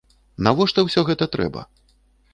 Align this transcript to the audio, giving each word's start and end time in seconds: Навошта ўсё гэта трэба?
Навошта 0.47 0.85
ўсё 0.87 1.05
гэта 1.13 1.31
трэба? 1.37 1.61